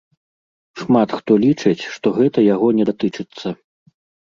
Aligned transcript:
Шмат 0.81 1.09
хто 1.17 1.31
лічыць, 1.43 1.87
што 1.97 2.15
гэта 2.17 2.47
яго 2.49 2.73
не 2.81 2.89
датычыцца. 2.93 3.47